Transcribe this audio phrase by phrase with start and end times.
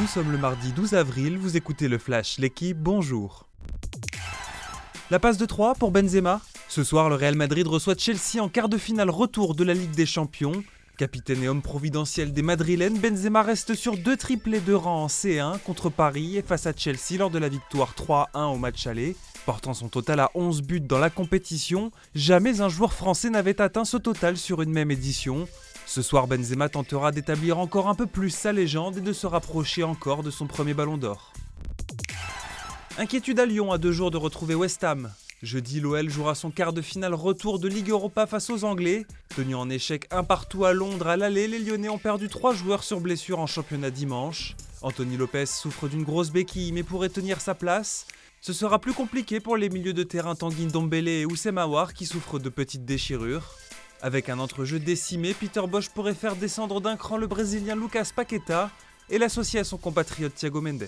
[0.00, 3.46] Nous sommes le mardi 12 avril, vous écoutez le Flash, l'équipe, bonjour.
[5.10, 6.40] La passe de 3 pour Benzema.
[6.68, 9.92] Ce soir, le Real Madrid reçoit Chelsea en quart de finale retour de la Ligue
[9.92, 10.64] des Champions.
[10.98, 15.60] Capitaine et homme providentiel des Madrilènes, Benzema reste sur deux triplés de rang en C1
[15.60, 19.14] contre Paris et face à Chelsea lors de la victoire 3-1 au match aller.
[19.46, 23.84] Portant son total à 11 buts dans la compétition, jamais un joueur français n'avait atteint
[23.84, 25.46] ce total sur une même édition.
[25.94, 29.84] Ce soir, Benzema tentera d'établir encore un peu plus sa légende et de se rapprocher
[29.84, 31.32] encore de son premier ballon d'or.
[32.98, 35.12] Inquiétude à Lyon à deux jours de retrouver West Ham.
[35.44, 39.06] Jeudi, l'OL jouera son quart de finale retour de Ligue Europa face aux Anglais.
[39.36, 42.82] Tenu en échec un partout à Londres à l'aller, les Lyonnais ont perdu trois joueurs
[42.82, 44.56] sur blessure en championnat dimanche.
[44.82, 48.08] Anthony Lopez souffre d'une grosse béquille mais pourrait tenir sa place.
[48.40, 51.60] Ce sera plus compliqué pour les milieux de terrain Tanguy Ndombele et Oussem
[51.94, 53.54] qui souffrent de petites déchirures.
[54.04, 58.70] Avec un entrejeu décimé, Peter Bosch pourrait faire descendre d'un cran le Brésilien Lucas Paqueta
[59.08, 60.84] et l'associer à son compatriote Thiago Mendes.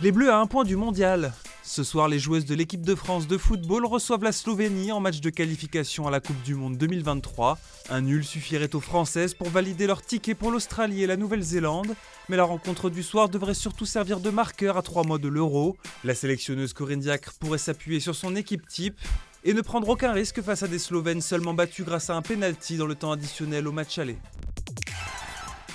[0.00, 1.32] Les Bleus à un point du mondial.
[1.64, 5.20] Ce soir, les joueuses de l'équipe de France de football reçoivent la Slovénie en match
[5.20, 7.58] de qualification à la Coupe du Monde 2023.
[7.90, 11.96] Un nul suffirait aux Françaises pour valider leur ticket pour l'Australie et la Nouvelle-Zélande,
[12.28, 15.76] mais la rencontre du soir devrait surtout servir de marqueur à trois mois de l'Euro.
[16.04, 19.00] La sélectionneuse Corinne Diacre pourrait s'appuyer sur son équipe type
[19.46, 22.76] et ne prendre aucun risque face à des Slovènes seulement battus grâce à un penalty
[22.76, 24.18] dans le temps additionnel au match aller.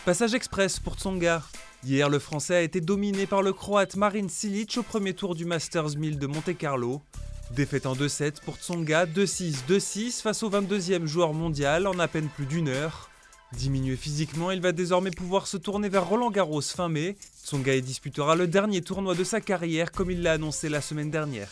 [0.04, 1.42] Passage express pour Tsonga.
[1.86, 5.46] Hier, le Français a été dominé par le Croate Marin Silic au premier tour du
[5.46, 7.02] Masters 1000 de Monte-Carlo.
[7.52, 12.28] Défaite en 2-7 pour Tsonga, 2-6, 2-6 face au 22e joueur mondial en à peine
[12.28, 13.10] plus d'une heure.
[13.54, 17.16] Diminué physiquement, il va désormais pouvoir se tourner vers Roland Garros fin mai.
[17.42, 21.10] Tsonga y disputera le dernier tournoi de sa carrière comme il l'a annoncé la semaine
[21.10, 21.52] dernière.